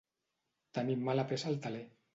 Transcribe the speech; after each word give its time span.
Tenim 0.79 1.07
mala 1.11 1.29
peça 1.35 1.51
al 1.55 1.63
teler 1.69 1.89